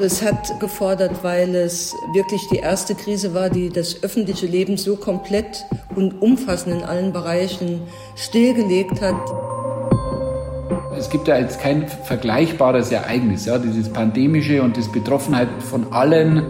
[0.00, 4.94] Es hat gefordert, weil es wirklich die erste Krise war, die das öffentliche Leben so
[4.94, 5.64] komplett
[5.96, 7.82] und umfassend in allen Bereichen
[8.14, 9.16] stillgelegt hat.
[10.96, 16.46] Es gibt ja jetzt kein vergleichbares Ereignis, ja, dieses pandemische und das Betroffenheit von allen.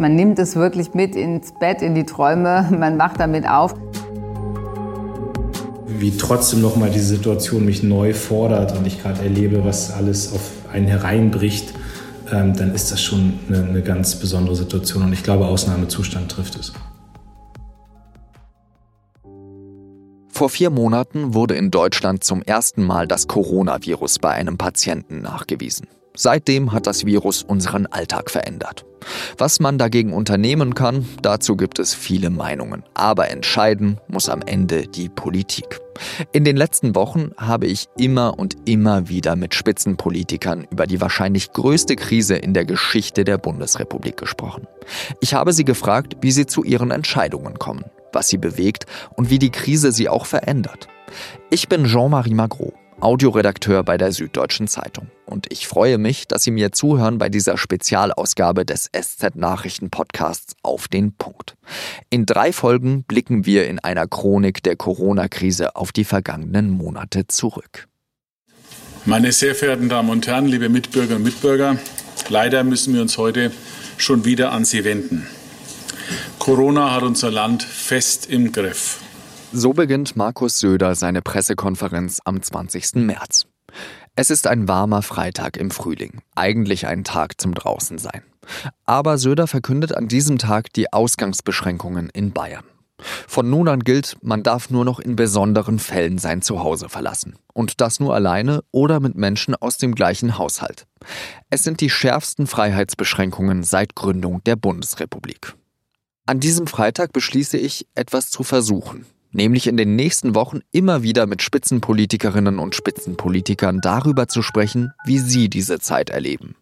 [0.00, 3.74] Man nimmt es wirklich mit ins Bett, in die Träume, man wacht damit auf
[6.02, 10.40] wie trotzdem nochmal die Situation mich neu fordert und ich gerade erlebe, was alles auf
[10.72, 11.72] einen hereinbricht,
[12.32, 16.56] ähm, dann ist das schon eine, eine ganz besondere Situation und ich glaube, Ausnahmezustand trifft
[16.56, 16.72] es.
[20.28, 25.86] Vor vier Monaten wurde in Deutschland zum ersten Mal das Coronavirus bei einem Patienten nachgewiesen.
[26.14, 28.84] Seitdem hat das Virus unseren Alltag verändert.
[29.38, 32.84] Was man dagegen unternehmen kann, dazu gibt es viele Meinungen.
[32.94, 35.80] Aber entscheiden muss am Ende die Politik.
[36.32, 41.52] In den letzten Wochen habe ich immer und immer wieder mit Spitzenpolitikern über die wahrscheinlich
[41.52, 44.66] größte Krise in der Geschichte der Bundesrepublik gesprochen.
[45.20, 49.38] Ich habe sie gefragt, wie sie zu ihren Entscheidungen kommen, was sie bewegt und wie
[49.38, 50.88] die Krise sie auch verändert.
[51.50, 52.72] Ich bin Jean-Marie Magro.
[53.02, 55.10] Audioredakteur bei der Süddeutschen Zeitung.
[55.26, 60.54] Und ich freue mich, dass Sie mir zuhören bei dieser Spezialausgabe des SZ Nachrichten Podcasts
[60.62, 61.56] auf den Punkt.
[62.10, 67.88] In drei Folgen blicken wir in einer Chronik der Corona-Krise auf die vergangenen Monate zurück.
[69.04, 71.76] Meine sehr verehrten Damen und Herren, liebe Mitbürger und Mitbürger,
[72.28, 73.50] leider müssen wir uns heute
[73.96, 75.26] schon wieder an Sie wenden.
[76.38, 79.00] Corona hat unser Land fest im Griff.
[79.54, 82.94] So beginnt Markus Söder seine Pressekonferenz am 20.
[82.94, 83.46] März.
[84.16, 88.22] Es ist ein warmer Freitag im Frühling, eigentlich ein Tag zum Draußensein.
[88.86, 92.64] Aber Söder verkündet an diesem Tag die Ausgangsbeschränkungen in Bayern.
[93.28, 97.36] Von nun an gilt, man darf nur noch in besonderen Fällen sein Zuhause verlassen.
[97.52, 100.86] Und das nur alleine oder mit Menschen aus dem gleichen Haushalt.
[101.50, 105.54] Es sind die schärfsten Freiheitsbeschränkungen seit Gründung der Bundesrepublik.
[106.24, 111.26] An diesem Freitag beschließe ich, etwas zu versuchen, nämlich in den nächsten Wochen immer wieder
[111.26, 116.56] mit Spitzenpolitikerinnen und Spitzenpolitikern darüber zu sprechen, wie sie diese Zeit erleben.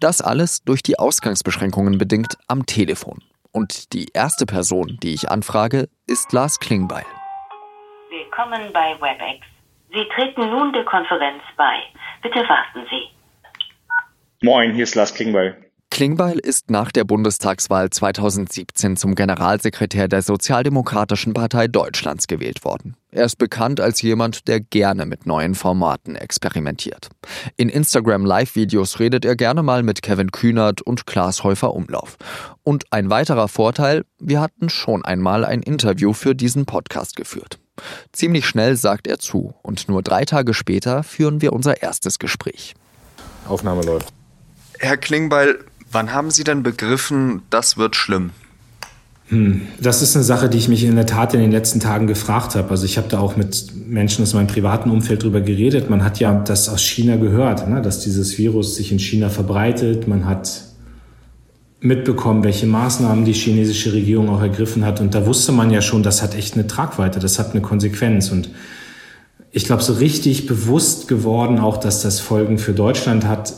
[0.00, 3.22] Das alles durch die Ausgangsbeschränkungen bedingt am Telefon.
[3.52, 7.04] Und die erste Person, die ich anfrage, ist Lars Klingbeil.
[8.10, 9.46] Willkommen bei WebEx.
[9.92, 11.76] Sie treten nun der Konferenz bei.
[12.22, 13.14] Bitte warten Sie.
[14.44, 15.63] Moin, hier ist Lars Klingbeil.
[15.94, 22.96] Klingbeil ist nach der Bundestagswahl 2017 zum Generalsekretär der Sozialdemokratischen Partei Deutschlands gewählt worden.
[23.12, 27.10] Er ist bekannt als jemand, der gerne mit neuen Formaten experimentiert.
[27.56, 32.16] In Instagram Live-Videos redet er gerne mal mit Kevin Kühnert und Klaas Häufer Umlauf.
[32.64, 37.60] Und ein weiterer Vorteil, wir hatten schon einmal ein Interview für diesen Podcast geführt.
[38.10, 42.74] Ziemlich schnell sagt er zu und nur drei Tage später führen wir unser erstes Gespräch.
[43.46, 44.12] Aufnahme läuft.
[44.80, 48.30] Herr Klingbeil, Wann haben Sie denn begriffen, das wird schlimm?
[49.28, 52.08] Hm, das ist eine Sache, die ich mich in der Tat in den letzten Tagen
[52.08, 52.68] gefragt habe.
[52.70, 55.88] Also ich habe da auch mit Menschen aus meinem privaten Umfeld drüber geredet.
[55.90, 57.80] Man hat ja das aus China gehört, ne?
[57.80, 60.08] dass dieses Virus sich in China verbreitet.
[60.08, 60.64] Man hat
[61.78, 65.00] mitbekommen, welche Maßnahmen die chinesische Regierung auch ergriffen hat.
[65.00, 68.32] Und da wusste man ja schon, das hat echt eine Tragweite, das hat eine Konsequenz.
[68.32, 68.50] Und
[69.52, 73.54] ich glaube, so richtig bewusst geworden auch, dass das Folgen für Deutschland hat,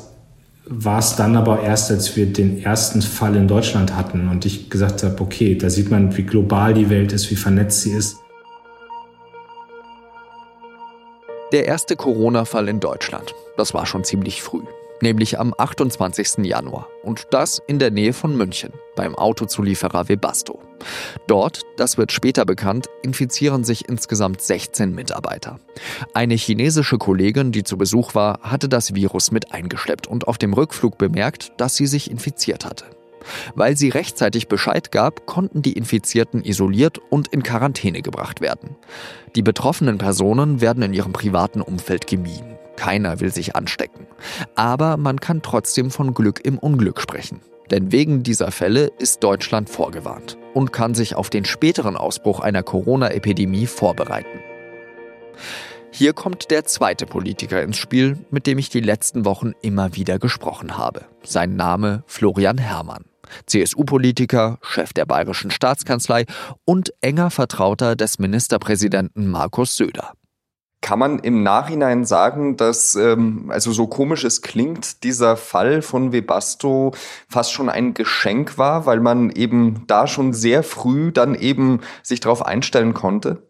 [0.68, 4.68] war es dann aber erst, als wir den ersten Fall in Deutschland hatten und ich
[4.68, 8.16] gesagt habe, okay, da sieht man, wie global die Welt ist, wie vernetzt sie ist.
[11.52, 14.64] Der erste Corona-Fall in Deutschland, das war schon ziemlich früh
[15.02, 16.44] nämlich am 28.
[16.44, 16.88] Januar.
[17.02, 20.60] Und das in der Nähe von München, beim Autozulieferer Webasto.
[21.26, 25.58] Dort, das wird später bekannt, infizieren sich insgesamt 16 Mitarbeiter.
[26.14, 30.52] Eine chinesische Kollegin, die zu Besuch war, hatte das Virus mit eingeschleppt und auf dem
[30.52, 32.84] Rückflug bemerkt, dass sie sich infiziert hatte.
[33.54, 38.76] Weil sie rechtzeitig Bescheid gab, konnten die Infizierten isoliert und in Quarantäne gebracht werden.
[39.34, 42.55] Die betroffenen Personen werden in ihrem privaten Umfeld gemieden.
[42.76, 44.06] Keiner will sich anstecken.
[44.54, 47.40] Aber man kann trotzdem von Glück im Unglück sprechen.
[47.70, 52.62] Denn wegen dieser Fälle ist Deutschland vorgewarnt und kann sich auf den späteren Ausbruch einer
[52.62, 54.40] Corona-Epidemie vorbereiten.
[55.90, 60.18] Hier kommt der zweite Politiker ins Spiel, mit dem ich die letzten Wochen immer wieder
[60.18, 61.06] gesprochen habe.
[61.22, 63.06] Sein Name Florian Herrmann.
[63.46, 66.26] CSU-Politiker, Chef der Bayerischen Staatskanzlei
[66.64, 70.12] und enger Vertrauter des Ministerpräsidenten Markus Söder.
[70.86, 76.12] Kann man im Nachhinein sagen, dass, ähm, also so komisch es klingt, dieser Fall von
[76.12, 76.92] Webasto
[77.28, 82.20] fast schon ein Geschenk war, weil man eben da schon sehr früh dann eben sich
[82.20, 83.42] darauf einstellen konnte?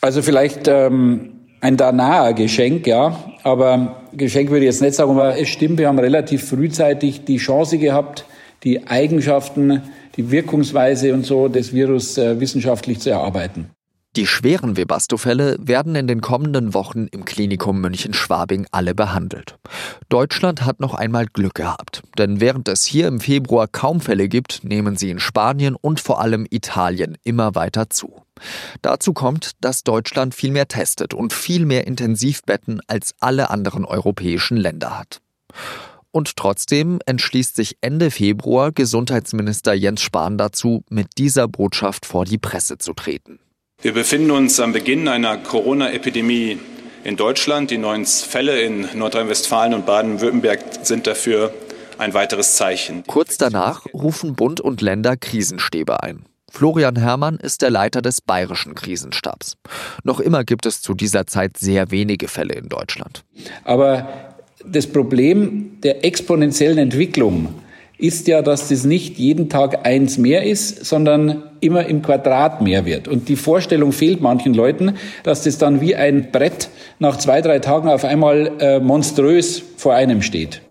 [0.00, 3.18] Also vielleicht ähm, ein naher Geschenk, ja.
[3.42, 7.36] Aber Geschenk würde ich jetzt nicht sagen, aber es stimmt, wir haben relativ frühzeitig die
[7.36, 8.24] Chance gehabt,
[8.64, 9.82] die Eigenschaften,
[10.16, 13.68] die Wirkungsweise und so des Virus äh, wissenschaftlich zu erarbeiten.
[14.16, 19.58] Die schweren Webasto-Fälle werden in den kommenden Wochen im Klinikum München-Schwabing alle behandelt.
[20.08, 24.64] Deutschland hat noch einmal Glück gehabt, denn während es hier im Februar kaum Fälle gibt,
[24.64, 28.22] nehmen sie in Spanien und vor allem Italien immer weiter zu.
[28.82, 34.56] Dazu kommt, dass Deutschland viel mehr testet und viel mehr Intensivbetten als alle anderen europäischen
[34.56, 35.20] Länder hat.
[36.10, 42.38] Und trotzdem entschließt sich Ende Februar Gesundheitsminister Jens Spahn dazu, mit dieser Botschaft vor die
[42.38, 43.38] Presse zu treten.
[43.80, 46.58] Wir befinden uns am Beginn einer Corona-Epidemie
[47.04, 47.70] in Deutschland.
[47.70, 51.54] Die neuen Fälle in Nordrhein-Westfalen und Baden-Württemberg sind dafür
[51.96, 53.04] ein weiteres Zeichen.
[53.06, 56.24] Kurz danach rufen Bund und Länder Krisenstäbe ein.
[56.50, 59.56] Florian Herrmann ist der Leiter des bayerischen Krisenstabs.
[60.02, 63.22] Noch immer gibt es zu dieser Zeit sehr wenige Fälle in Deutschland.
[63.62, 64.08] Aber
[64.64, 67.54] das Problem der exponentiellen Entwicklung
[67.98, 72.84] ist ja, dass das nicht jeden Tag eins mehr ist, sondern immer im Quadrat mehr
[72.86, 73.08] wird.
[73.08, 77.58] Und die Vorstellung fehlt manchen Leuten, dass das dann wie ein Brett nach zwei, drei
[77.58, 80.62] Tagen auf einmal äh, monströs vor einem steht.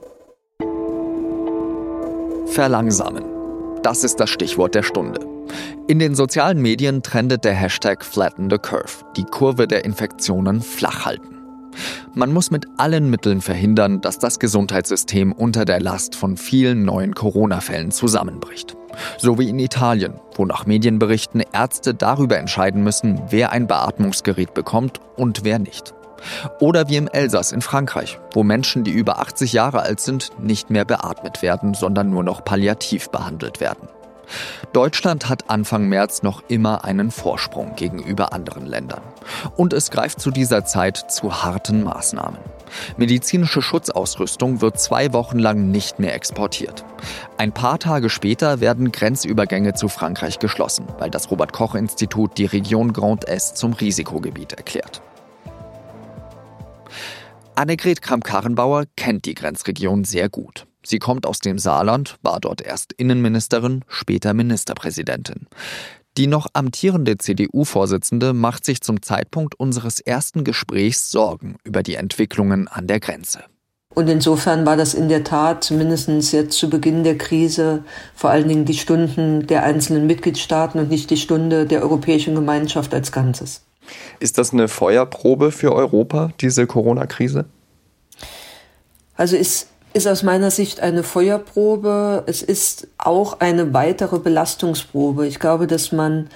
[2.46, 3.24] Verlangsamen.
[3.84, 5.20] Das ist das Stichwort der Stunde.
[5.88, 11.06] In den sozialen Medien trendet der Hashtag Flatten the Curve, die Kurve der Infektionen flach
[11.06, 11.37] halten.
[12.14, 17.14] Man muss mit allen Mitteln verhindern, dass das Gesundheitssystem unter der Last von vielen neuen
[17.14, 18.76] Corona-Fällen zusammenbricht.
[19.18, 25.00] So wie in Italien, wo nach Medienberichten Ärzte darüber entscheiden müssen, wer ein Beatmungsgerät bekommt
[25.16, 25.94] und wer nicht.
[26.60, 30.70] Oder wie im Elsass in Frankreich, wo Menschen, die über 80 Jahre alt sind, nicht
[30.70, 33.88] mehr beatmet werden, sondern nur noch palliativ behandelt werden.
[34.74, 39.02] Deutschland hat Anfang März noch immer einen Vorsprung gegenüber anderen Ländern.
[39.56, 42.40] Und es greift zu dieser Zeit zu harten Maßnahmen.
[42.98, 46.84] Medizinische Schutzausrüstung wird zwei Wochen lang nicht mehr exportiert.
[47.38, 52.46] Ein paar Tage später werden Grenzübergänge zu Frankreich geschlossen, weil das Robert Koch Institut die
[52.46, 55.02] Region Grand Est zum Risikogebiet erklärt.
[57.56, 60.68] Annegret Kramp-Karrenbauer kennt die Grenzregion sehr gut.
[60.88, 65.48] Sie kommt aus dem Saarland, war dort erst Innenministerin, später Ministerpräsidentin.
[66.16, 72.70] Die noch amtierende CDU-Vorsitzende macht sich zum Zeitpunkt unseres ersten Gesprächs Sorgen über die Entwicklungen
[72.70, 73.44] an der Grenze.
[73.94, 77.84] Und insofern war das in der Tat, zumindest jetzt zu Beginn der Krise,
[78.16, 82.94] vor allen Dingen die Stunden der einzelnen Mitgliedstaaten und nicht die Stunde der Europäischen Gemeinschaft
[82.94, 83.66] als Ganzes.
[84.22, 87.46] Ist das eine Feuerprobe für Europa, diese Corona-Krise?
[89.18, 89.68] Also ist
[89.98, 92.24] ist aus meiner Sicht eine Feuerprobe.
[92.28, 95.26] Es ist auch eine weitere Belastungsprobe.
[95.26, 96.30] Ich glaube, dass man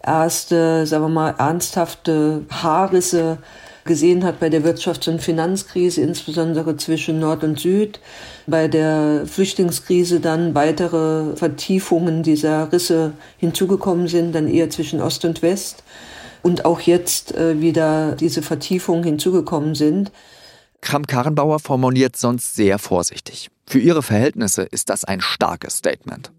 [0.00, 3.38] erste, sagen wir mal, ernsthafte Haarrisse
[3.84, 7.98] gesehen hat bei der Wirtschafts- und Finanzkrise, insbesondere zwischen Nord und Süd.
[8.46, 15.42] Bei der Flüchtlingskrise dann weitere Vertiefungen dieser Risse hinzugekommen sind, dann eher zwischen Ost und
[15.42, 15.82] West.
[16.44, 20.12] Und auch jetzt äh, wieder diese Vertiefungen hinzugekommen sind.
[20.80, 23.48] Kramp-Karrenbauer formuliert sonst sehr vorsichtig.
[23.66, 26.32] Für ihre Verhältnisse ist das ein starkes Statement.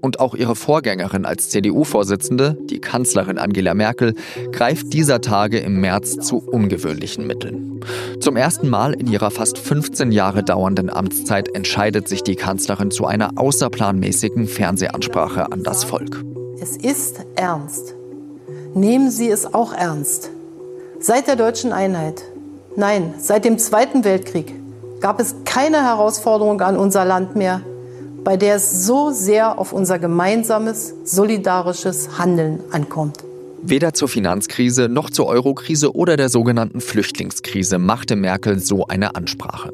[0.00, 4.14] Und auch ihre Vorgängerin als CDU-Vorsitzende, die Kanzlerin Angela Merkel,
[4.50, 7.80] greift dieser Tage im März zu ungewöhnlichen Mitteln.
[8.20, 13.06] Zum ersten Mal in ihrer fast 15 Jahre dauernden Amtszeit entscheidet sich die Kanzlerin zu
[13.06, 16.24] einer außerplanmäßigen Fernsehansprache an das Volk.
[16.60, 17.94] Es ist ernst.
[18.74, 20.30] Nehmen Sie es auch ernst.
[20.98, 22.22] Seit der deutschen Einheit
[22.76, 24.54] Nein, seit dem Zweiten Weltkrieg
[25.00, 27.62] gab es keine Herausforderung an unser Land mehr,
[28.22, 33.24] bei der es so sehr auf unser gemeinsames, solidarisches Handeln ankommt.
[33.62, 39.72] Weder zur Finanzkrise noch zur Eurokrise oder der sogenannten Flüchtlingskrise machte Merkel so eine Ansprache.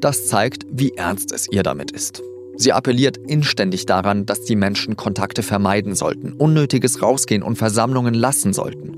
[0.00, 2.22] Das zeigt, wie ernst es ihr damit ist.
[2.56, 8.52] Sie appelliert inständig daran, dass die Menschen Kontakte vermeiden sollten, unnötiges Rausgehen und Versammlungen lassen
[8.52, 8.96] sollten.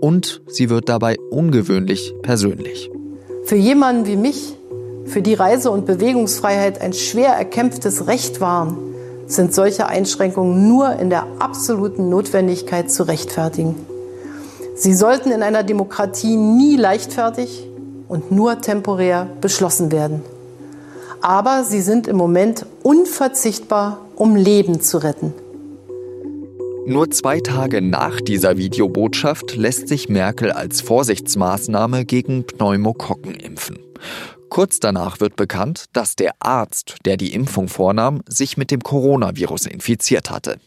[0.00, 2.90] Und sie wird dabei ungewöhnlich persönlich.
[3.44, 4.54] Für jemanden wie mich,
[5.06, 8.76] für die Reise- und Bewegungsfreiheit ein schwer erkämpftes Recht waren,
[9.26, 13.74] sind solche Einschränkungen nur in der absoluten Notwendigkeit zu rechtfertigen.
[14.74, 17.68] Sie sollten in einer Demokratie nie leichtfertig
[18.08, 20.22] und nur temporär beschlossen werden.
[21.20, 25.34] Aber sie sind im Moment unverzichtbar, um Leben zu retten.
[26.90, 33.78] Nur zwei Tage nach dieser Videobotschaft lässt sich Merkel als Vorsichtsmaßnahme gegen Pneumokokken impfen.
[34.48, 39.66] Kurz danach wird bekannt, dass der Arzt, der die Impfung vornahm, sich mit dem Coronavirus
[39.66, 40.58] infiziert hatte.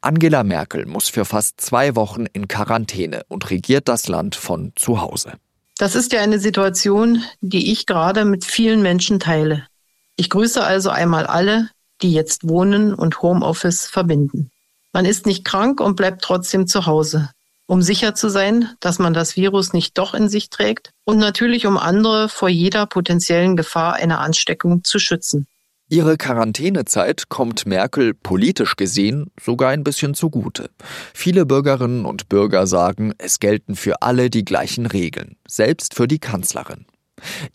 [0.00, 5.00] Angela Merkel muss für fast zwei Wochen in Quarantäne und regiert das Land von zu
[5.00, 5.34] Hause.
[5.78, 9.68] Das ist ja eine Situation, die ich gerade mit vielen Menschen teile.
[10.16, 11.70] Ich grüße also einmal alle,
[12.02, 14.50] die jetzt Wohnen und Homeoffice verbinden.
[14.92, 17.30] Man ist nicht krank und bleibt trotzdem zu Hause,
[17.66, 21.66] um sicher zu sein, dass man das Virus nicht doch in sich trägt und natürlich
[21.66, 25.46] um andere vor jeder potenziellen Gefahr einer Ansteckung zu schützen.
[25.92, 30.70] Ihre Quarantänezeit kommt Merkel politisch gesehen sogar ein bisschen zugute.
[31.14, 36.20] Viele Bürgerinnen und Bürger sagen, es gelten für alle die gleichen Regeln, selbst für die
[36.20, 36.86] Kanzlerin.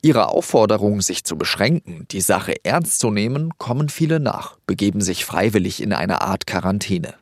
[0.01, 5.25] Ihrer Aufforderung, sich zu beschränken, die Sache ernst zu nehmen, kommen viele nach, begeben sich
[5.25, 7.13] freiwillig in eine Art Quarantäne.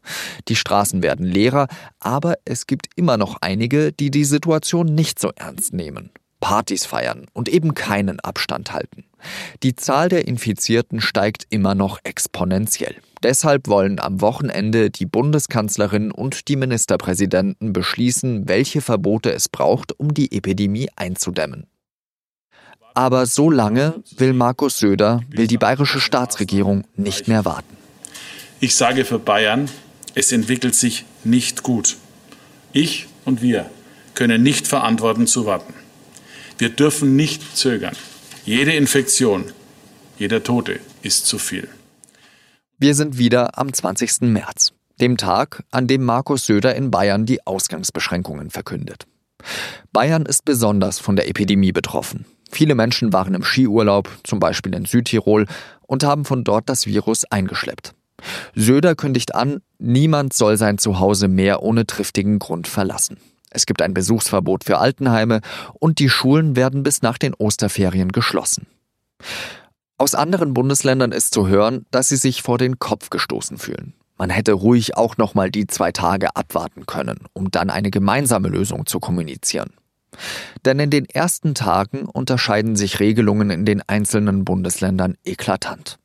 [0.47, 1.67] Die Straßen werden leerer,
[2.00, 6.12] aber es gibt immer noch einige, die die Situation nicht so ernst nehmen.
[6.43, 9.05] Partys feiern und eben keinen Abstand halten.
[9.63, 12.97] Die Zahl der Infizierten steigt immer noch exponentiell.
[13.23, 20.13] Deshalb wollen am Wochenende die Bundeskanzlerin und die Ministerpräsidenten beschließen, welche Verbote es braucht, um
[20.13, 21.67] die Epidemie einzudämmen.
[22.93, 27.75] Aber so lange will Markus Söder, will die bayerische Staatsregierung nicht mehr warten.
[28.59, 29.69] Ich sage für Bayern,
[30.15, 31.97] es entwickelt sich nicht gut.
[32.71, 33.69] Ich und wir
[34.13, 35.73] können nicht verantworten zu warten.
[36.57, 37.95] Wir dürfen nicht zögern.
[38.45, 39.45] Jede Infektion,
[40.17, 41.67] jeder Tote ist zu viel.
[42.77, 44.21] Wir sind wieder am 20.
[44.21, 49.07] März, dem Tag, an dem Markus Söder in Bayern die Ausgangsbeschränkungen verkündet.
[49.91, 52.25] Bayern ist besonders von der Epidemie betroffen.
[52.53, 55.48] Viele Menschen waren im Skiurlaub, zum Beispiel in Südtirol,
[55.88, 57.95] und haben von dort das Virus eingeschleppt.
[58.53, 63.17] Söder kündigt an, niemand soll sein Zuhause mehr ohne triftigen Grund verlassen.
[63.50, 65.41] Es gibt ein Besuchsverbot für Altenheime
[65.79, 68.67] und die Schulen werden bis nach den Osterferien geschlossen.
[69.98, 73.93] Aus anderen Bundesländern ist zu hören, dass sie sich vor den Kopf gestoßen fühlen.
[74.15, 78.48] Man hätte ruhig auch noch mal die zwei Tage abwarten können, um dann eine gemeinsame
[78.48, 79.72] Lösung zu kommunizieren.
[80.65, 85.98] Denn in den ersten Tagen unterscheiden sich Regelungen in den einzelnen Bundesländern eklatant.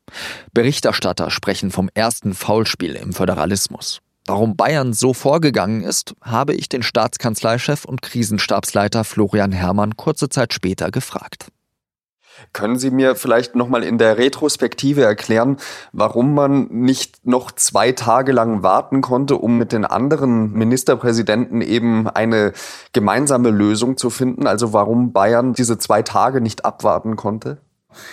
[0.53, 4.01] Berichterstatter sprechen vom ersten Faulspiel im Föderalismus.
[4.25, 10.53] Warum Bayern so vorgegangen ist, habe ich den Staatskanzleichef und Krisenstabsleiter Florian Herrmann kurze Zeit
[10.53, 11.47] später gefragt.
[12.53, 15.57] Können Sie mir vielleicht nochmal in der Retrospektive erklären,
[15.91, 22.07] warum man nicht noch zwei Tage lang warten konnte, um mit den anderen Ministerpräsidenten eben
[22.07, 22.53] eine
[22.93, 24.47] gemeinsame Lösung zu finden?
[24.47, 27.57] Also warum Bayern diese zwei Tage nicht abwarten konnte?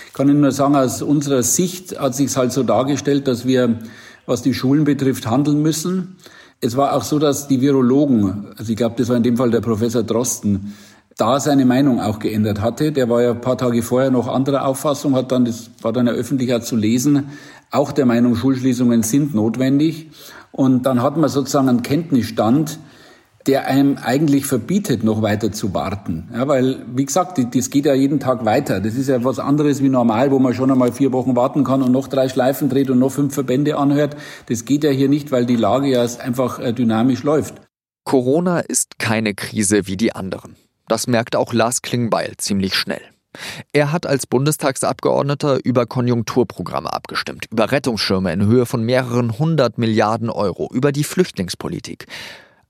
[0.07, 3.79] Ich kann Ihnen nur sagen, aus unserer Sicht hat sich halt so dargestellt, dass wir
[4.27, 6.17] was die Schulen betrifft, handeln müssen.
[6.61, 9.51] Es war auch so, dass die Virologen, also ich glaube, das war in dem Fall
[9.51, 10.75] der Professor Drosten,
[11.17, 12.93] da seine Meinung auch geändert hatte.
[12.93, 16.07] Der war ja ein paar Tage vorher noch anderer Auffassung, hat dann, das war dann
[16.07, 17.31] ja öffentlich auch zu lesen,
[17.71, 20.11] auch der Meinung, Schulschließungen sind notwendig.
[20.53, 22.79] Und dann hat man sozusagen einen Kenntnisstand,
[23.47, 26.29] der einem eigentlich verbietet, noch weiter zu warten.
[26.33, 28.81] Ja, weil, wie gesagt, das geht ja jeden Tag weiter.
[28.81, 31.83] Das ist ja was anderes wie normal, wo man schon einmal vier Wochen warten kann
[31.83, 34.17] und noch drei Schleifen dreht und noch fünf Verbände anhört.
[34.47, 37.55] Das geht ja hier nicht, weil die Lage ja einfach äh, dynamisch läuft.
[38.05, 40.57] Corona ist keine Krise wie die anderen.
[40.89, 43.03] Das merkt auch Lars Klingbeil ziemlich schnell.
[43.73, 50.31] Er hat als Bundestagsabgeordneter über Konjunkturprogramme abgestimmt, über Rettungsschirme in Höhe von mehreren hundert Milliarden
[50.31, 52.07] Euro, über die Flüchtlingspolitik.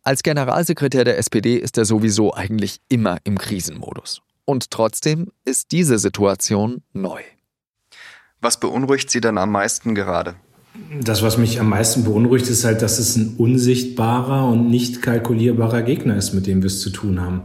[0.02, 4.22] Als Generalsekretär der SPD ist er sowieso eigentlich immer im Krisenmodus.
[4.44, 7.20] Und trotzdem ist diese Situation neu.
[8.40, 10.36] Was beunruhigt Sie denn am meisten gerade?
[11.00, 15.82] Das, was mich am meisten beunruhigt, ist halt, dass es ein unsichtbarer und nicht kalkulierbarer
[15.82, 17.42] Gegner ist, mit dem wir es zu tun haben.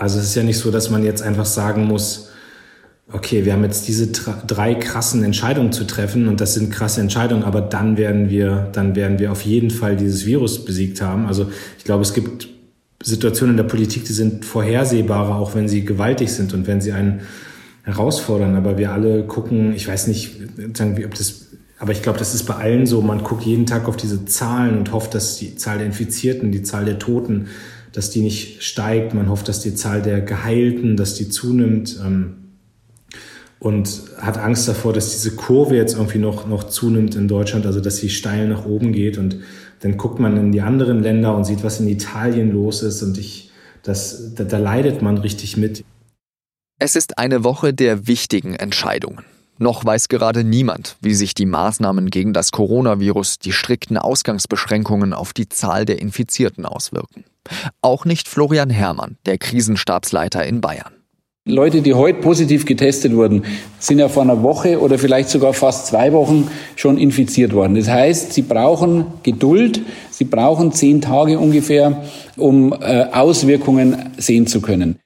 [0.00, 2.30] Also es ist ja nicht so, dass man jetzt einfach sagen muss,
[3.12, 7.42] okay, wir haben jetzt diese drei krassen Entscheidungen zu treffen und das sind krasse Entscheidungen,
[7.42, 11.26] aber dann werden wir, dann werden wir auf jeden Fall dieses Virus besiegt haben.
[11.26, 12.48] Also ich glaube, es gibt
[13.02, 16.92] Situationen in der Politik, die sind vorhersehbarer, auch wenn sie gewaltig sind und wenn sie
[16.92, 17.20] einen
[17.82, 18.56] herausfordern.
[18.56, 20.36] Aber wir alle gucken, ich weiß nicht,
[21.04, 23.02] ob das, aber ich glaube, das ist bei allen so.
[23.02, 26.62] Man guckt jeden Tag auf diese Zahlen und hofft, dass die Zahl der Infizierten, die
[26.62, 27.48] Zahl der Toten,
[27.92, 29.14] dass die nicht steigt.
[29.14, 31.98] Man hofft, dass die Zahl der Geheilten, dass die zunimmt.
[32.04, 32.36] Ähm,
[33.60, 37.80] und hat Angst davor, dass diese Kurve jetzt irgendwie noch, noch zunimmt in Deutschland, also
[37.80, 39.18] dass sie steil nach oben geht.
[39.18, 39.36] Und
[39.80, 43.02] dann guckt man in die anderen Länder und sieht, was in Italien los ist.
[43.02, 43.50] Und ich,
[43.82, 45.84] das, da, da leidet man richtig mit.
[46.78, 49.24] Es ist eine Woche der wichtigen Entscheidungen.
[49.62, 55.34] Noch weiß gerade niemand, wie sich die Maßnahmen gegen das Coronavirus, die strikten Ausgangsbeschränkungen auf
[55.34, 57.24] die Zahl der Infizierten auswirken.
[57.82, 60.94] Auch nicht Florian Herrmann, der Krisenstabsleiter in Bayern.
[61.44, 63.44] Leute, die heute positiv getestet wurden,
[63.78, 67.74] sind ja vor einer Woche oder vielleicht sogar fast zwei Wochen schon infiziert worden.
[67.74, 72.02] Das heißt, sie brauchen Geduld, sie brauchen zehn Tage ungefähr,
[72.38, 74.98] um äh, Auswirkungen sehen zu können.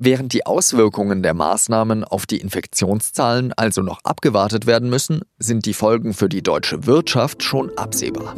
[0.00, 5.74] Während die Auswirkungen der Maßnahmen auf die Infektionszahlen also noch abgewartet werden müssen, sind die
[5.74, 8.36] Folgen für die deutsche Wirtschaft schon absehbar.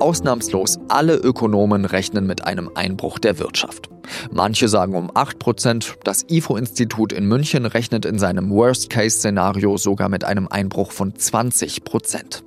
[0.00, 3.88] Ausnahmslos alle Ökonomen rechnen mit einem Einbruch der Wirtschaft.
[4.30, 10.24] Manche sagen um 8 Prozent, das IFO-Institut in München rechnet in seinem Worst-Case-Szenario sogar mit
[10.24, 12.44] einem Einbruch von 20 Prozent.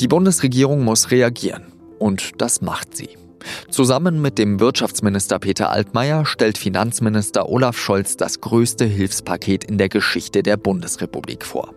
[0.00, 1.72] Die Bundesregierung muss reagieren.
[1.98, 3.08] Und das macht sie.
[3.74, 9.88] Zusammen mit dem Wirtschaftsminister Peter Altmaier stellt Finanzminister Olaf Scholz das größte Hilfspaket in der
[9.88, 11.74] Geschichte der Bundesrepublik vor.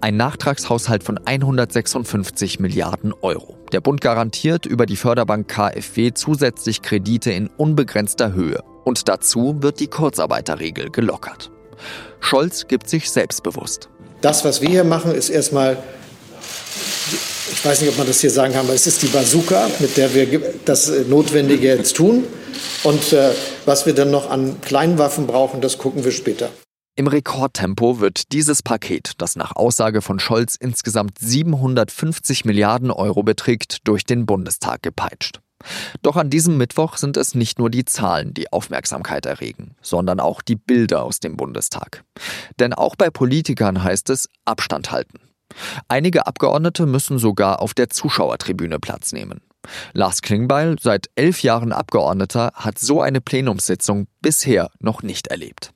[0.00, 3.58] Ein Nachtragshaushalt von 156 Milliarden Euro.
[3.72, 8.62] Der Bund garantiert über die Förderbank KfW zusätzlich Kredite in unbegrenzter Höhe.
[8.84, 11.50] Und dazu wird die Kurzarbeiterregel gelockert.
[12.20, 13.88] Scholz gibt sich selbstbewusst.
[14.20, 15.82] Das, was wir hier machen, ist erstmal
[17.50, 19.96] ich weiß nicht, ob man das hier sagen kann, aber es ist die Bazooka, mit
[19.96, 22.24] der wir das Notwendige jetzt tun.
[22.82, 23.30] Und äh,
[23.64, 26.50] was wir dann noch an Kleinwaffen brauchen, das gucken wir später.
[26.96, 33.78] Im Rekordtempo wird dieses Paket, das nach Aussage von Scholz insgesamt 750 Milliarden Euro beträgt,
[33.88, 35.40] durch den Bundestag gepeitscht.
[36.02, 40.40] Doch an diesem Mittwoch sind es nicht nur die Zahlen, die Aufmerksamkeit erregen, sondern auch
[40.40, 42.04] die Bilder aus dem Bundestag.
[42.60, 45.18] Denn auch bei Politikern heißt es Abstand halten.
[45.88, 49.40] Einige Abgeordnete müssen sogar auf der Zuschauertribüne Platz nehmen.
[49.92, 55.72] Lars Klingbeil, seit elf Jahren Abgeordneter, hat so eine Plenumssitzung bisher noch nicht erlebt.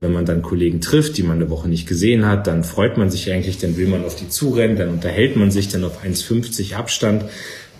[0.00, 3.10] Wenn man dann Kollegen trifft, die man eine Woche nicht gesehen hat, dann freut man
[3.10, 6.74] sich eigentlich, dann will man auf die zurennen, dann unterhält man sich dann auf 1,50
[6.74, 7.24] Abstand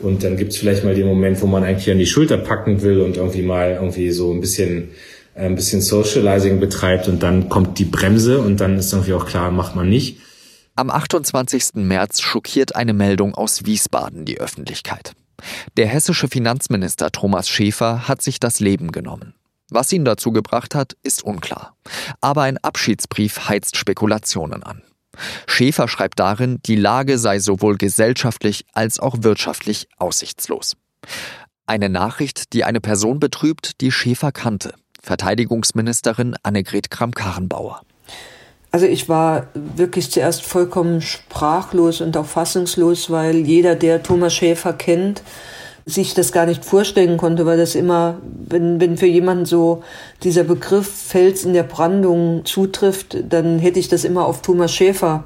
[0.00, 2.82] und dann gibt es vielleicht mal den Moment, wo man eigentlich an die Schulter packen
[2.82, 4.90] will und irgendwie mal irgendwie so ein bisschen
[5.34, 9.26] äh, ein bisschen Socializing betreibt und dann kommt die Bremse und dann ist irgendwie auch
[9.26, 10.18] klar, macht man nicht.
[10.78, 11.76] Am 28.
[11.76, 15.14] März schockiert eine Meldung aus Wiesbaden die Öffentlichkeit.
[15.78, 19.32] Der hessische Finanzminister Thomas Schäfer hat sich das Leben genommen.
[19.70, 21.74] Was ihn dazu gebracht hat, ist unklar.
[22.20, 24.82] Aber ein Abschiedsbrief heizt Spekulationen an.
[25.46, 30.76] Schäfer schreibt darin, die Lage sei sowohl gesellschaftlich als auch wirtschaftlich aussichtslos.
[31.64, 34.74] Eine Nachricht, die eine Person betrübt, die Schäfer kannte.
[35.00, 37.80] Verteidigungsministerin Annegret Kramp-Karrenbauer.
[38.76, 44.74] Also ich war wirklich zuerst vollkommen sprachlos und auch fassungslos, weil jeder, der Thomas Schäfer
[44.74, 45.22] kennt,
[45.86, 49.82] sich das gar nicht vorstellen konnte, weil das immer, wenn, wenn für jemanden so
[50.22, 55.24] dieser Begriff Fels in der Brandung zutrifft, dann hätte ich das immer auf Thomas Schäfer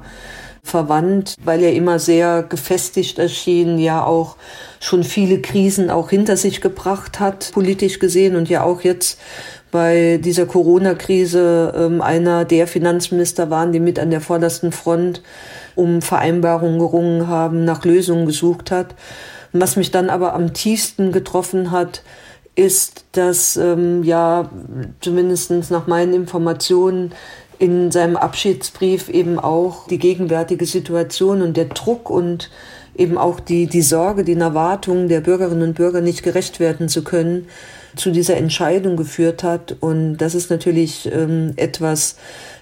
[0.63, 4.37] verwandt, weil er immer sehr gefestigt erschien, ja auch
[4.79, 9.19] schon viele Krisen auch hinter sich gebracht hat, politisch gesehen und ja auch jetzt
[9.71, 15.21] bei dieser Corona-Krise ähm, einer der Finanzminister waren, die mit an der vordersten Front
[15.75, 18.95] um Vereinbarungen gerungen haben, nach Lösungen gesucht hat.
[19.53, 22.03] Was mich dann aber am tiefsten getroffen hat,
[22.55, 24.49] ist, dass ähm, ja
[24.99, 27.13] zumindestens nach meinen Informationen
[27.59, 32.49] in seinem Abschiedsbrief eben auch die gegenwärtige Situation und der Druck und
[32.95, 37.03] eben auch die, die Sorge, die Erwartungen der Bürgerinnen und Bürger nicht gerecht werden zu
[37.03, 37.47] können,
[37.95, 39.75] zu dieser Entscheidung geführt hat.
[39.79, 42.15] Und das ist natürlich ähm, etwas,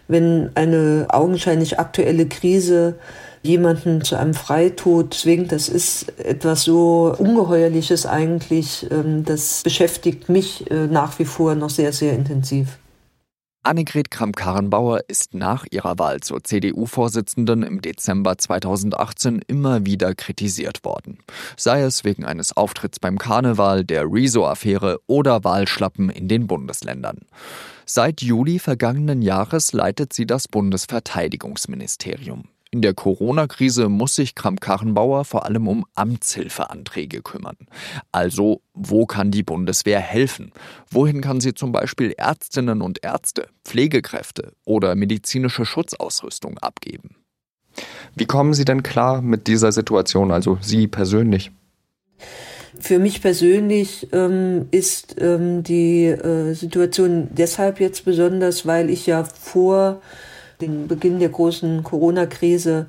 [0.08, 2.96] wenn eine augenscheinlich aktuelle Krise
[3.42, 8.88] jemanden zu einem Freitod zwingt, das ist etwas so Ungeheuerliches eigentlich.
[8.92, 12.78] Ähm, das beschäftigt mich äh, nach wie vor noch sehr, sehr intensiv.
[13.62, 21.19] Annegret Kramp-Karrenbauer ist nach ihrer Wahl zur CDU-Vorsitzenden im Dezember 2018 immer wieder kritisiert worden.
[21.58, 27.19] Sei es wegen eines Auftritts beim Karneval, der Rezo-Affäre oder Wahlschlappen in den Bundesländern.
[27.86, 32.45] Seit Juli vergangenen Jahres leitet sie das Bundesverteidigungsministerium.
[32.72, 37.58] In der Corona-Krise muss sich Kramp-Karrenbauer vor allem um Amtshilfeanträge kümmern.
[38.12, 40.52] Also, wo kann die Bundeswehr helfen?
[40.92, 47.16] Wohin kann sie zum Beispiel Ärztinnen und Ärzte, Pflegekräfte oder medizinische Schutzausrüstung abgeben?
[48.16, 51.52] Wie kommen Sie denn klar mit dieser Situation, also Sie persönlich?
[52.80, 59.24] Für mich persönlich ähm, ist ähm, die äh, Situation deshalb jetzt besonders, weil ich ja
[59.24, 60.02] vor
[60.62, 62.88] den Beginn der großen Corona-Krise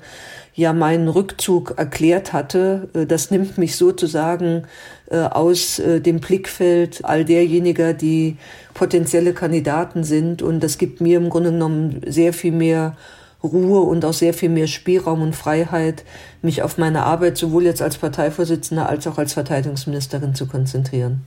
[0.53, 2.89] ja meinen Rückzug erklärt hatte.
[2.93, 4.63] Äh, das nimmt mich sozusagen
[5.09, 8.37] äh, aus äh, dem Blickfeld all derjenigen, die
[8.73, 10.41] potenzielle Kandidaten sind.
[10.41, 12.97] Und das gibt mir im Grunde genommen sehr viel mehr
[13.41, 16.03] Ruhe und auch sehr viel mehr Spielraum und Freiheit,
[16.41, 21.21] mich auf meine Arbeit sowohl jetzt als Parteivorsitzende als auch als Verteidigungsministerin zu konzentrieren.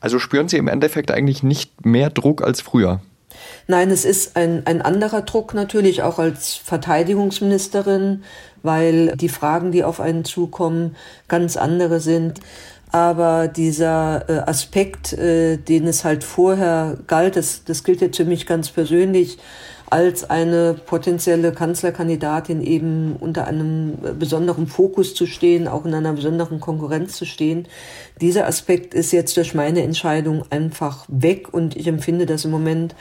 [0.00, 3.00] Also spüren Sie im Endeffekt eigentlich nicht mehr Druck als früher?
[3.66, 8.24] Nein, es ist ein, ein anderer Druck natürlich, auch als Verteidigungsministerin,
[8.62, 10.96] weil die Fragen, die auf einen zukommen,
[11.28, 12.40] ganz andere sind.
[12.90, 18.24] Aber dieser äh, Aspekt, äh, den es halt vorher galt, das, das gilt jetzt für
[18.24, 19.38] mich ganz persönlich,
[19.90, 26.60] als eine potenzielle Kanzlerkandidatin eben unter einem besonderen Fokus zu stehen, auch in einer besonderen
[26.60, 27.68] Konkurrenz zu stehen.
[28.20, 32.94] Dieser Aspekt ist jetzt durch meine Entscheidung einfach weg und ich empfinde das im Moment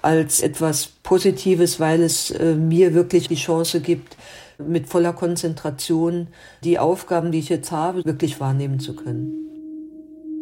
[0.00, 4.16] als etwas Positives, weil es äh, mir wirklich die Chance gibt,
[4.58, 6.28] mit voller Konzentration
[6.64, 9.41] die Aufgaben, die ich jetzt habe, wirklich wahrnehmen zu können.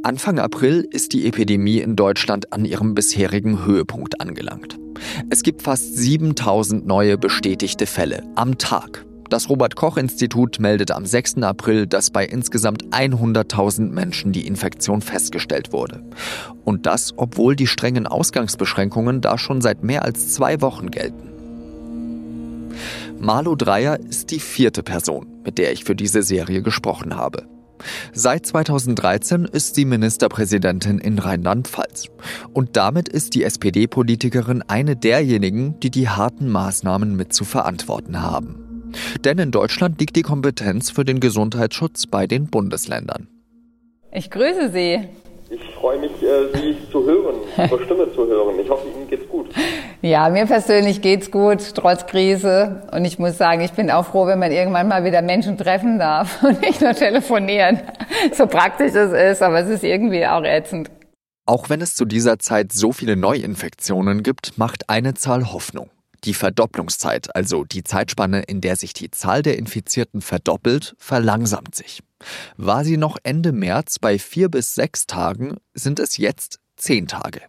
[0.02, 4.78] Anfang April ist die Epidemie in Deutschland an ihrem bisherigen Höhepunkt angelangt.
[5.28, 9.04] Es gibt fast 7000 neue bestätigte Fälle am Tag.
[9.28, 11.42] Das Robert Koch Institut meldet am 6.
[11.42, 16.02] April, dass bei insgesamt 100.000 Menschen die Infektion festgestellt wurde.
[16.64, 21.28] Und das, obwohl die strengen Ausgangsbeschränkungen da schon seit mehr als zwei Wochen gelten.
[23.18, 27.59] Marlo Dreyer ist die vierte Person, mit der ich für diese Serie gesprochen habe.
[28.12, 32.06] Seit 2013 ist sie Ministerpräsidentin in Rheinland-Pfalz.
[32.52, 38.92] Und damit ist die SPD-Politikerin eine derjenigen, die die harten Maßnahmen mit zu verantworten haben.
[39.24, 43.28] Denn in Deutschland liegt die Kompetenz für den Gesundheitsschutz bei den Bundesländern.
[44.12, 45.08] Ich grüße Sie.
[45.80, 48.60] Ich freue mich, äh, Sie zu hören, Ihre Stimme zu hören.
[48.60, 49.48] Ich hoffe, Ihnen geht's gut.
[50.02, 52.82] Ja, mir persönlich geht's gut, trotz Krise.
[52.92, 55.98] Und ich muss sagen, ich bin auch froh, wenn man irgendwann mal wieder Menschen treffen
[55.98, 57.80] darf und nicht nur telefonieren.
[58.34, 60.90] So praktisch es ist, aber es ist irgendwie auch ätzend.
[61.46, 65.88] Auch wenn es zu dieser Zeit so viele Neuinfektionen gibt, macht eine Zahl Hoffnung.
[66.24, 72.02] Die Verdopplungszeit, also die Zeitspanne, in der sich die Zahl der Infizierten verdoppelt, verlangsamt sich.
[72.56, 77.40] War sie noch Ende März bei vier bis sechs Tagen, sind es jetzt zehn Tage.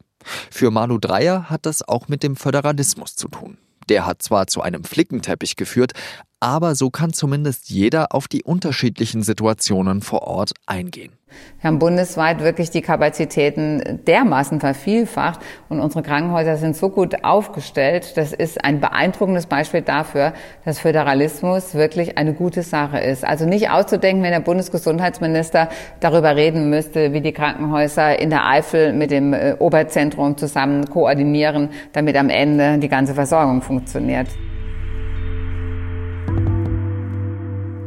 [0.49, 3.57] Für Manu Dreyer hat das auch mit dem Föderalismus zu tun.
[3.89, 5.93] Der hat zwar zu einem Flickenteppich geführt,
[6.39, 11.13] aber so kann zumindest jeder auf die unterschiedlichen Situationen vor Ort eingehen.
[11.61, 15.39] Wir haben bundesweit wirklich die Kapazitäten dermaßen vervielfacht
[15.69, 18.17] und unsere Krankenhäuser sind so gut aufgestellt.
[18.17, 20.33] Das ist ein beeindruckendes Beispiel dafür,
[20.65, 23.23] dass Föderalismus wirklich eine gute Sache ist.
[23.23, 28.93] Also nicht auszudenken, wenn der Bundesgesundheitsminister darüber reden müsste, wie die Krankenhäuser in der Eifel
[28.93, 34.27] mit dem äh, Oberzentrum zusammen koordinieren, damit am Ende die ganze Versorgung funktioniert.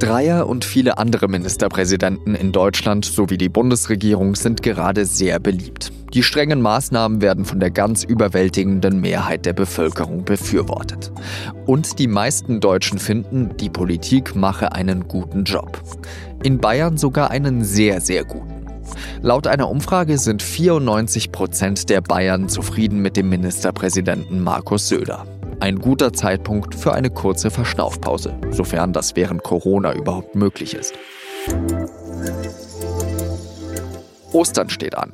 [0.04, 5.92] Dreier und viele andere Ministerpräsidenten in Deutschland sowie die Bundesregierung sind gerade sehr beliebt.
[6.12, 11.10] Die strengen Maßnahmen werden von der ganz überwältigenden Mehrheit der Bevölkerung befürwortet.
[11.64, 15.80] Und die meisten Deutschen finden, die Politik mache einen guten Job.
[16.42, 18.66] In Bayern sogar einen sehr, sehr guten.
[19.22, 25.24] Laut einer Umfrage sind 94 Prozent der Bayern zufrieden mit dem Ministerpräsidenten Markus Söder.
[25.60, 30.94] Ein guter Zeitpunkt für eine kurze Verschnaufpause, sofern das während Corona überhaupt möglich ist.
[34.32, 35.12] Ostern steht an.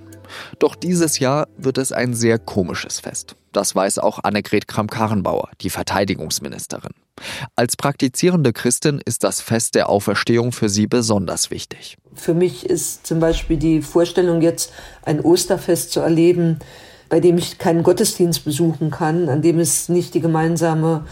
[0.58, 3.36] Doch dieses Jahr wird es ein sehr komisches Fest.
[3.52, 6.92] Das weiß auch Annegret Kramp-Karrenbauer, die Verteidigungsministerin.
[7.56, 11.96] Als praktizierende Christin ist das Fest der Auferstehung für sie besonders wichtig.
[12.14, 14.72] Für mich ist zum Beispiel die Vorstellung, jetzt
[15.02, 16.60] ein Osterfest zu erleben,
[17.10, 21.04] bei dem ich keinen Gottesdienst besuchen kann, an dem es nicht die gemeinsame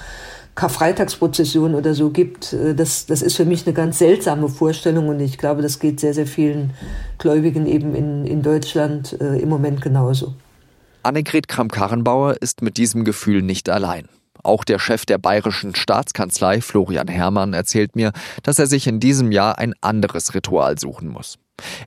[0.54, 2.54] Karfreitagsprozession oder so gibt.
[2.54, 6.00] Äh, das, das ist für mich eine ganz seltsame Vorstellung und ich glaube, das geht
[6.00, 6.70] sehr, sehr vielen
[7.18, 10.34] Gläubigen eben in, in Deutschland äh, im Moment genauso.
[11.02, 14.08] Annegret Kramp-Karrenbauer ist mit diesem Gefühl nicht allein.
[14.42, 19.32] Auch der Chef der bayerischen Staatskanzlei, Florian Herrmann, erzählt mir, dass er sich in diesem
[19.32, 21.38] Jahr ein anderes Ritual suchen muss.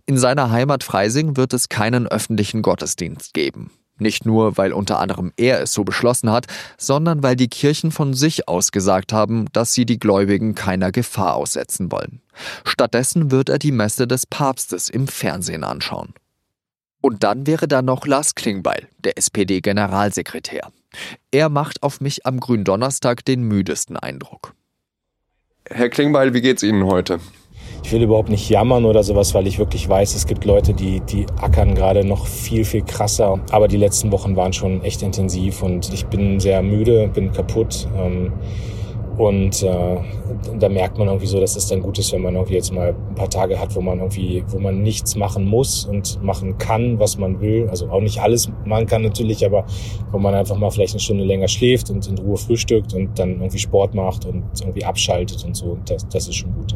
[0.05, 3.71] In seiner Heimat Freising wird es keinen öffentlichen Gottesdienst geben.
[3.97, 8.13] Nicht nur, weil unter anderem er es so beschlossen hat, sondern weil die Kirchen von
[8.13, 12.21] sich aus gesagt haben, dass sie die Gläubigen keiner Gefahr aussetzen wollen.
[12.65, 16.13] Stattdessen wird er die Messe des Papstes im Fernsehen anschauen.
[17.01, 20.71] Und dann wäre da noch Lars Klingbeil, der SPD-Generalsekretär.
[21.31, 24.53] Er macht auf mich am Gründonnerstag den müdesten Eindruck.
[25.69, 27.19] Herr Klingbeil, wie geht's Ihnen heute?
[27.83, 31.01] Ich will überhaupt nicht jammern oder sowas, weil ich wirklich weiß, es gibt Leute, die,
[31.01, 33.39] die ackern gerade noch viel, viel krasser.
[33.51, 37.87] Aber die letzten Wochen waren schon echt intensiv und ich bin sehr müde, bin kaputt.
[37.97, 38.31] Ähm,
[39.17, 39.97] und äh,
[40.57, 42.95] da merkt man irgendwie so, dass es dann gut ist, wenn man irgendwie jetzt mal
[43.09, 46.97] ein paar Tage hat, wo man irgendwie, wo man nichts machen muss und machen kann,
[46.97, 47.67] was man will.
[47.69, 49.65] Also auch nicht alles machen kann natürlich, aber
[50.11, 53.33] wo man einfach mal vielleicht eine Stunde länger schläft und in Ruhe frühstückt und dann
[53.33, 55.77] irgendwie Sport macht und irgendwie abschaltet und so.
[55.85, 56.75] Das, das ist schon gut.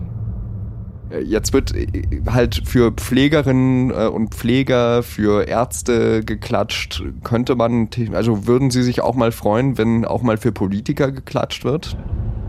[1.24, 1.88] Jetzt wird äh,
[2.28, 7.04] halt für Pflegerinnen äh, und Pfleger, für Ärzte geklatscht.
[7.24, 11.64] Könnte man, also würden Sie sich auch mal freuen, wenn auch mal für Politiker geklatscht
[11.64, 11.98] wird?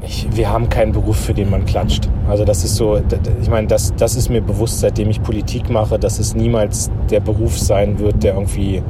[0.07, 2.09] ich, wir haben keinen Beruf, für den man klatscht.
[2.29, 3.00] Also das ist so,
[3.40, 7.20] ich meine, das, das ist mir bewusst, seitdem ich Politik mache, dass es niemals der
[7.20, 8.83] Beruf sein wird, der irgendwie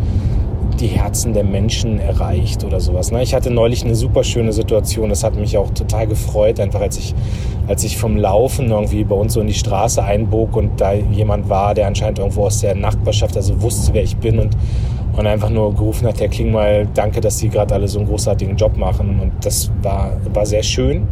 [0.81, 3.11] die Herzen der Menschen erreicht oder sowas.
[3.11, 3.23] Ne?
[3.23, 6.99] Ich hatte neulich eine super schöne Situation, das hat mich auch total gefreut, einfach als
[6.99, 7.15] ich,
[7.67, 11.49] als ich vom Laufen irgendwie bei uns so in die Straße einbog und da jemand
[11.49, 14.57] war, der anscheinend irgendwo aus der Nachbarschaft, also wusste, wer ich bin und,
[15.17, 18.57] und einfach nur gerufen hat, Herr Klingmal, danke, dass Sie gerade alle so einen großartigen
[18.57, 21.07] Job machen und das war, war sehr schön.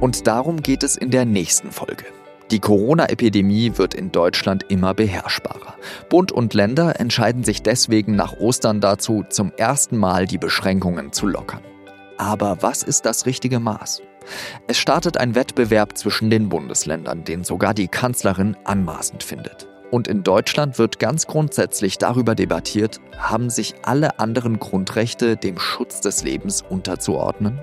[0.00, 2.04] Und darum geht es in der nächsten Folge.
[2.50, 5.74] Die Corona-Epidemie wird in Deutschland immer beherrschbarer.
[6.08, 11.28] Bund und Länder entscheiden sich deswegen nach Ostern dazu, zum ersten Mal die Beschränkungen zu
[11.28, 11.60] lockern.
[12.18, 14.02] Aber was ist das richtige Maß?
[14.66, 19.68] Es startet ein Wettbewerb zwischen den Bundesländern, den sogar die Kanzlerin anmaßend findet.
[19.92, 26.00] Und in Deutschland wird ganz grundsätzlich darüber debattiert, haben sich alle anderen Grundrechte dem Schutz
[26.00, 27.60] des Lebens unterzuordnen?